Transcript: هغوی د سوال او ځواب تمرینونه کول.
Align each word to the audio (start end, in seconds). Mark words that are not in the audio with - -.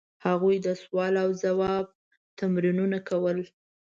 هغوی 0.25 0.55
د 0.65 0.67
سوال 0.83 1.13
او 1.23 1.29
ځواب 1.43 1.85
تمرینونه 2.39 2.97
کول. 3.09 3.37